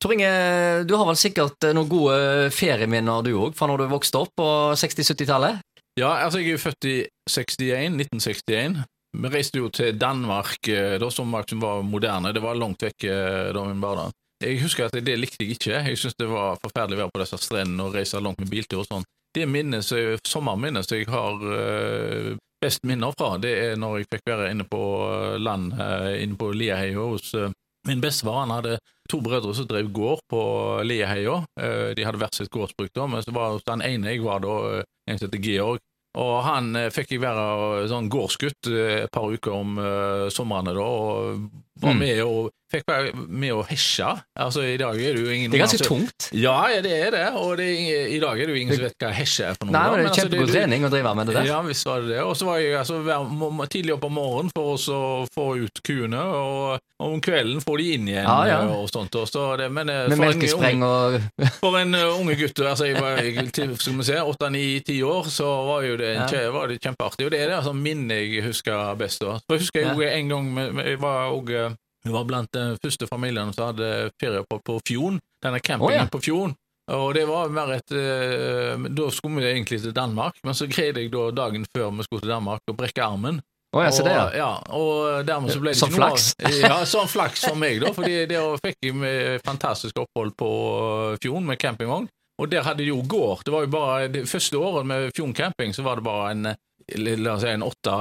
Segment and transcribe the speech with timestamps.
[0.00, 0.30] Tor Inge,
[0.88, 2.14] du har vel sikkert eh, noen gode
[2.56, 4.46] ferieminner du òg, fra når du vokste opp på
[4.80, 5.60] 60-70-tallet?
[6.00, 6.94] Ja, altså jeg er jo født i
[7.28, 8.78] 61, 1961.
[9.20, 12.32] Vi reiste jo til Danmark eh, da som var moderne.
[12.32, 14.14] Det var langt vekk eh, da min barndom.
[14.40, 15.82] Jeg husker at det likte jeg ikke.
[15.90, 18.80] Jeg syntes det var forferdelig å være på disse strendene og reise langt med biltur
[18.80, 19.04] og sånn.
[19.36, 22.30] Det minnet, som- sommerminnet som jeg har eh,
[22.64, 24.80] best minner fra, det er når jeg fikk være inne på
[25.10, 27.52] eh, land eh, inne på Liaheia hos eh,
[27.90, 28.46] min bestefar.
[28.46, 28.78] Han hadde
[29.10, 30.40] to brødre som drev gård på
[30.86, 31.40] Liaheia.
[31.60, 34.56] Eh, De hadde hvert sitt gårdsbruk, da, men så var den ene jeg var da,
[34.78, 35.82] eh, en som heter Georg.
[36.18, 39.76] Og han eh, fikk jeg være sånn gårdsgutt et par uker om
[40.34, 41.98] somrene da, og var Mm.
[41.98, 44.06] med og fikk være med å hesje.
[44.38, 46.28] Altså, i dag er det jo ingen Det er ganske tungt.
[46.38, 48.94] Ja, det er det, og det er, i dag er det jo ingen som vet
[49.02, 49.72] hva hesje er for noe.
[49.74, 51.48] Nei, men det er altså, kjempegod altså, trening å drive med det der.
[51.50, 52.20] ja, visst var det det.
[52.22, 53.00] Og så var jeg altså,
[53.74, 58.08] tidlig opp om morgenen for å få ut kuene, og om kvelden får de inn
[58.12, 58.60] igjen Ja, ja.
[58.62, 59.14] eh, og sånt.
[59.18, 62.60] Og så det, men eh, Med for en melkespreng og for en eh, unge gutt,
[62.70, 63.18] altså jeg var
[63.50, 66.50] til, skal vi se, åtte, ni, ti år, så var jo det, en, Ja.
[66.54, 67.26] var det kjempeartig.
[67.26, 69.20] Og det er det altså, minnet jeg husker best.
[69.26, 69.38] da.
[69.42, 70.10] Så jeg husker jeg Ja.
[70.20, 71.69] en gang med, jeg var også,
[72.04, 76.06] jeg var blant de første familiene som hadde ferie på, på Fjon, denne campingen oh,
[76.06, 76.10] ja.
[76.10, 76.56] på Fjorden.
[76.90, 81.04] Og det var mer et eh, Da skulle vi egentlig til Danmark, men så greide
[81.04, 83.42] jeg da dagen før vi skulle til Danmark å brekke armen.
[83.70, 84.22] Oh, ja, og, det, ja.
[84.34, 86.32] Ja, og dermed så ble det som ikke noe flaks?
[86.64, 87.92] Ja, sånn flaks for meg, da.
[87.94, 90.50] Fordi der fikk jeg fantastisk opphold på
[91.22, 92.08] Fjorden med campingvogn.
[92.40, 93.44] Og der hadde de jo gård.
[93.44, 96.50] Det var jo bare det første året med Fjorden camping, så var det bare en
[96.50, 96.58] eh,
[96.98, 97.94] La oss si en åtte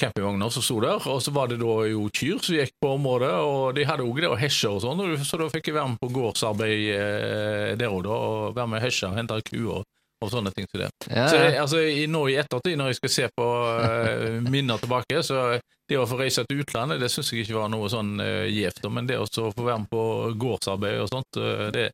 [0.00, 3.32] campingvogner som sto der, og så var det da jo kyr som gikk på området,
[3.46, 6.02] og de hadde òg det å hesje og sånn, så da fikk jeg være med
[6.02, 9.82] på gårdsarbeid eh, der og da, og være med å hesje og hente kuer
[10.20, 10.90] og sånne ting som det.
[11.08, 13.46] Ja, Så jeg, altså, i, nå i ettertid, når jeg skal se på
[13.80, 15.44] eh, minner tilbake, så
[15.90, 18.84] det å få reise til utlandet, det syns jeg ikke var noe sånn uh, gjevt.
[18.94, 20.02] Men det å få være med på
[20.38, 21.86] gårdsarbeid og sånt, eh, det,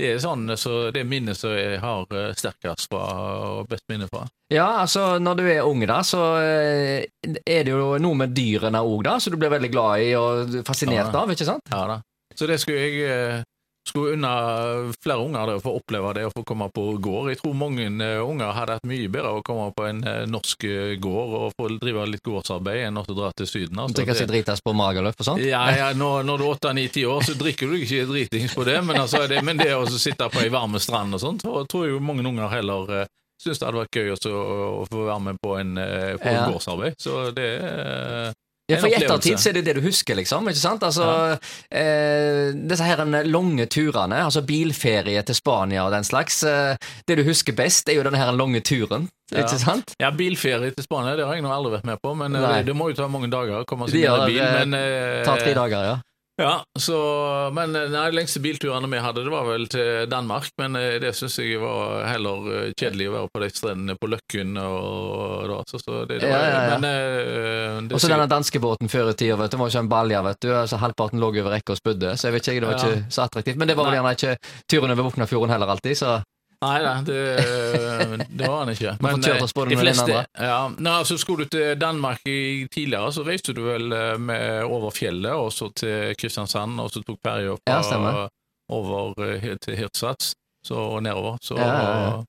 [0.00, 3.04] det er sånn, så det minnet som jeg har eh, sterkest fra,
[3.60, 4.24] og best minne fra.
[4.52, 7.04] ja, altså når du er ung, da, så eh,
[7.44, 10.60] er det jo noe med dyrene òg, da, som du blir veldig glad i og
[10.66, 11.20] fascinert Ja.
[11.22, 11.68] av, ikke sant?
[11.70, 12.00] Ja da.
[12.38, 13.42] Så det skulle jeg eh,
[13.88, 14.32] skulle unna
[15.02, 17.30] flere unger det å få oppleve det å få komme på gård.
[17.32, 20.66] Jeg tror mange eh, unger hadde hatt mye bedre å komme på en eh, norsk
[20.68, 23.80] eh, gård og få drive litt gårdsarbeid enn å dra til Syden.
[23.80, 24.00] altså.
[24.00, 25.44] Drikke seg dritas på magerløp og sånt?
[25.44, 28.56] Ja, ja når, når du er åtte, ni, ti år, så drikker du ikke dritings
[28.56, 31.46] på det, men, altså, det, men det å sitte på ei varme strand og sånt,
[31.46, 33.08] så tror jeg mange unger heller
[33.40, 35.70] syns det hadde vært gøy også, å, få være med på en,
[36.20, 36.42] på en Ja.
[36.50, 36.98] gårdsarbeid.
[37.00, 38.09] Så det Ja,
[38.78, 40.46] for I ettertid så er det det du husker, liksom.
[40.48, 40.82] ikke sant?
[40.86, 41.38] Altså,
[41.70, 46.42] eh, Disse her lange turene, altså bilferie til Spania og den slags.
[46.46, 46.76] Eh,
[47.08, 49.44] det du husker best, er jo denne her lange turen, Ja.
[49.44, 49.94] ikke sant?
[50.00, 52.52] Ja, bilferie til Spania, det har jeg nå aldri vært med på, men eh, Nei.
[52.58, 54.40] det, det må jo ta mange dager å komme seg inn i bil.
[54.42, 55.96] eh, Men, eh, Ta tre dager, ja.
[56.40, 56.96] Ja, så,
[57.52, 60.96] men eh, nei, de lengste bilturene vi hadde, det var vel til Danmark, men eh,
[61.02, 65.44] det syns jeg var heller eh, kjedelig å være på de strendene på Løkken og,
[65.50, 66.78] da, så, så det, det var, ja, ja.
[66.78, 69.58] Men eh, det Og så denne danskebåten før i tida, vet du.
[69.58, 70.50] Det var ikke en balje, vet du.
[70.62, 72.90] Altså, halvparten lå over rekka og spydde, så jeg vet ikke, det var Ja.
[72.96, 73.60] ikke så attraktivt.
[73.60, 74.36] Men det var vel gjerne ikke
[74.70, 76.16] turen over Boknafjorden heller alltid, så
[76.60, 77.20] Nei da, det,
[78.28, 78.92] det var han ikke.
[79.40, 83.54] Oss både de fleste ja, nei, altså Skulle du til Danmark i, tidligere, så reiste
[83.56, 88.26] du vel eh, med over fjellet og så til Kristiansand, og så tok ferja Ja,
[88.70, 90.34] over eh, til Hirtshals
[90.66, 91.40] så, nedover.
[91.40, 92.20] Så, Ja, ja, ja.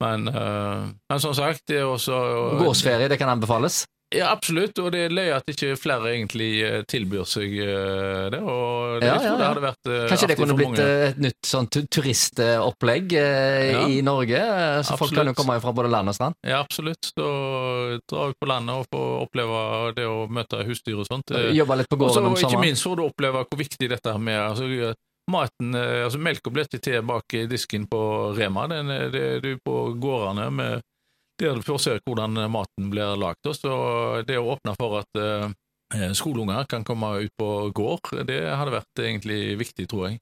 [0.00, 2.16] Men, eh, men som sagt, det er også
[2.62, 3.82] gårdsferie, det kan anbefales.
[4.16, 8.38] Ja, absolutt, og det er løye at ikke flere egentlig eh, tilbyr seg eh, det.
[8.40, 11.68] Og det, Ja, tror ja, det vært eh, Kanskje det kunne blitt et nytt sånn
[11.68, 13.82] turistopplegg Ja.
[13.92, 14.40] i Norge?
[14.80, 16.38] Så Så folk kan jo komme fra både land og strand.
[16.46, 17.10] Ja, absolutt.
[17.20, 17.28] Da
[18.08, 19.60] dra ut på landet og få oppleve
[20.00, 21.34] det å møte husdyr og sånt.
[21.52, 24.18] Jobbe litt på om gården om ikke minst får du oppleve hvor viktig dette her
[24.18, 24.94] med altså,
[25.28, 28.00] maten altså Melka blir ikke til bak i disken på
[28.38, 28.64] Rema.
[28.72, 30.80] Den, er- det er du på gårdene med
[31.38, 33.48] der du får se hvordan maten blir lagd.
[33.56, 33.72] Så
[34.26, 39.04] det å åpne for at eh, skoleunger kan komme ut på gård, det hadde vært
[39.04, 40.20] egentlig viktig, tror jeg.